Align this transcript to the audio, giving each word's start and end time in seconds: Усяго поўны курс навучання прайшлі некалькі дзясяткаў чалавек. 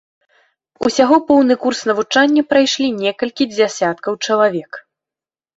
Усяго 0.87 1.15
поўны 1.27 1.57
курс 1.65 1.81
навучання 1.91 2.41
прайшлі 2.53 2.87
некалькі 3.03 3.43
дзясяткаў 3.55 4.13
чалавек. 4.25 4.71